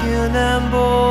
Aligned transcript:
skin 0.00 0.34
and 0.34 0.70
bone. 0.70 1.09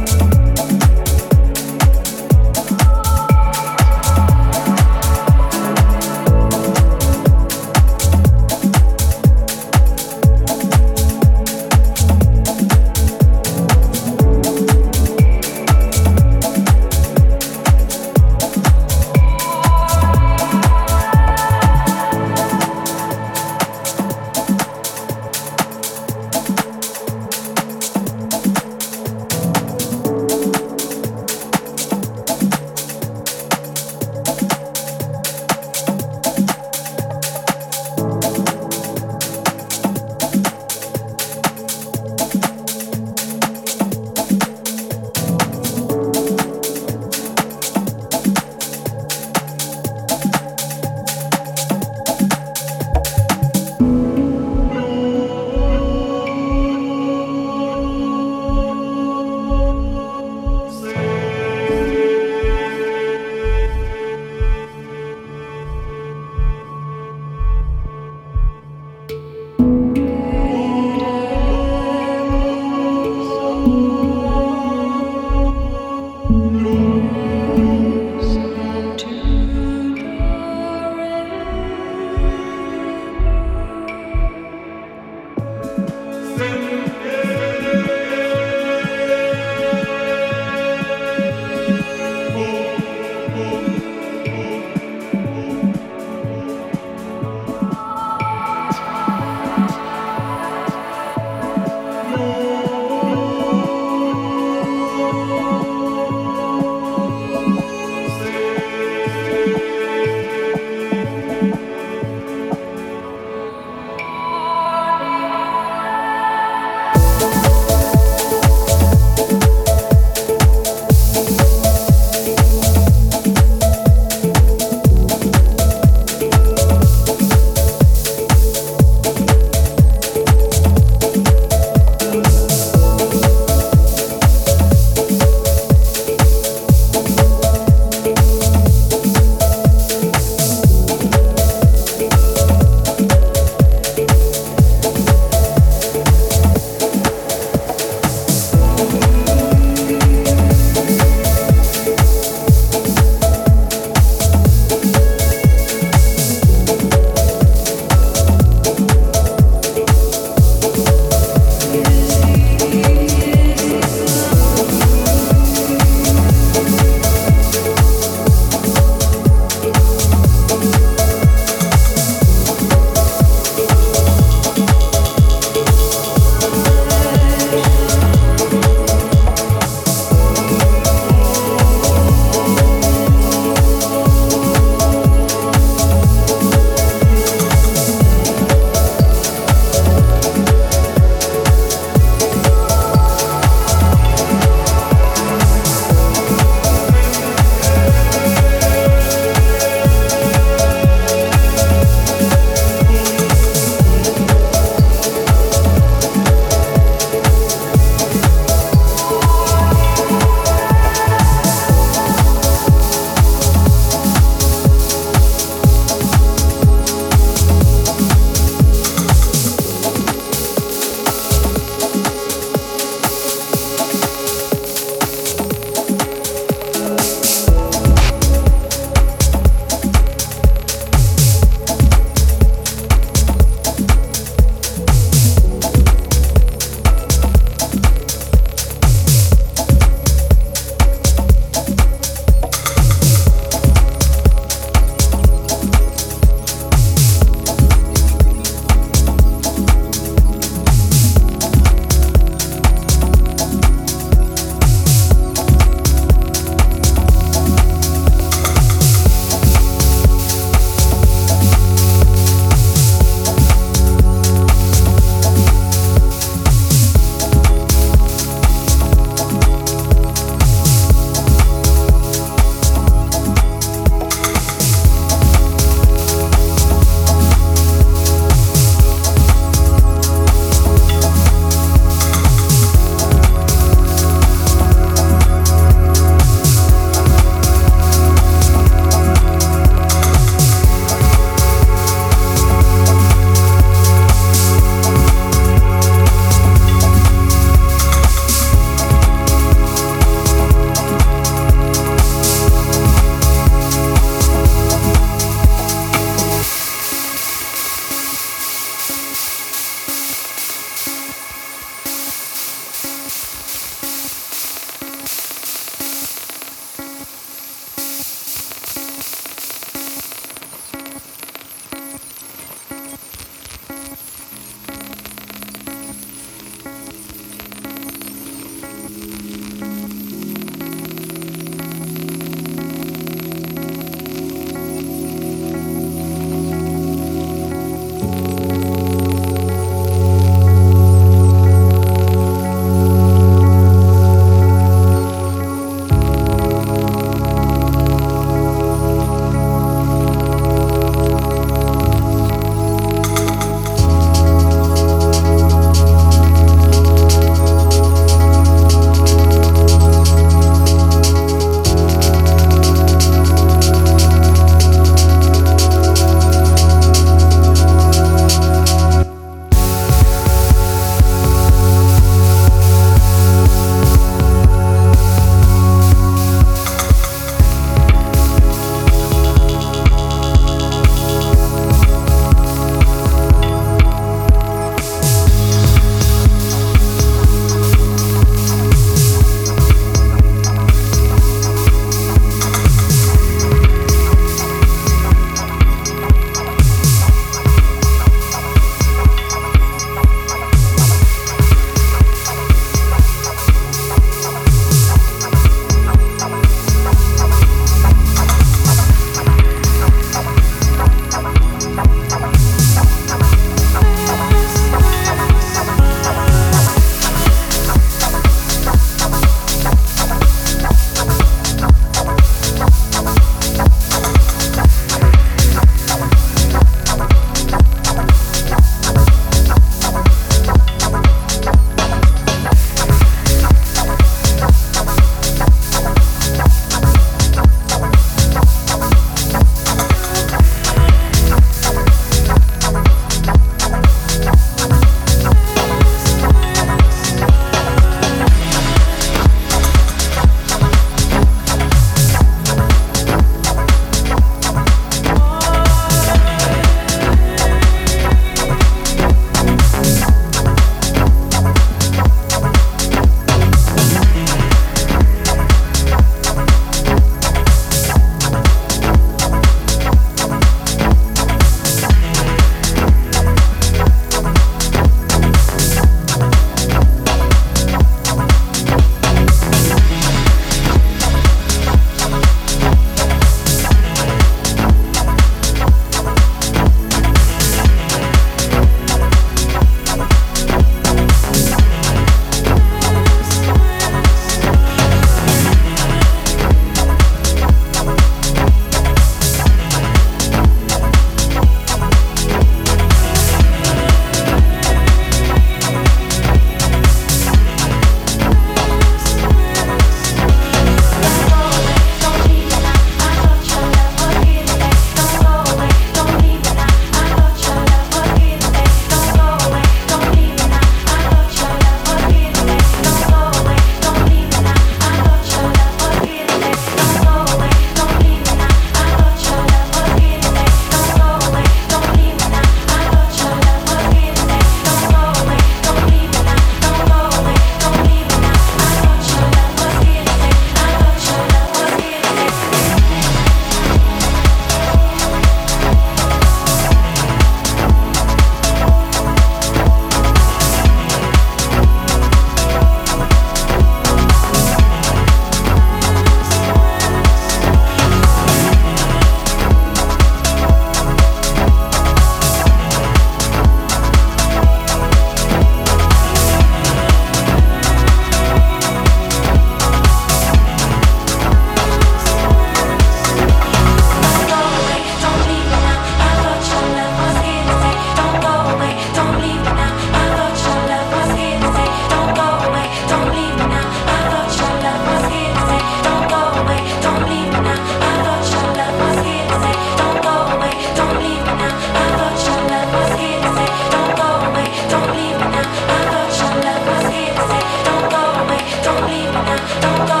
don't, 599.61 599.87
don't. 599.87 600.00